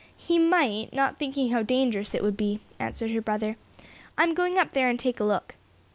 [0.17, 3.55] "He might; not thinking how dangerous it would be," answered her brother.
[4.17, 5.53] "I'm going up there and take a look."